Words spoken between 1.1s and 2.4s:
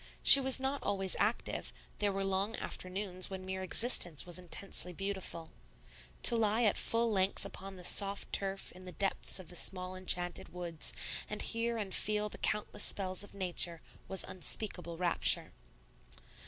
active; there were